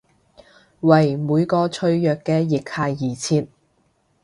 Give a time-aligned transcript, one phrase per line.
[0.79, 3.49] 為每個脆弱嘅腋下而設！